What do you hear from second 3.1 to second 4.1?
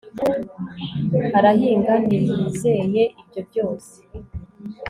ibyo byose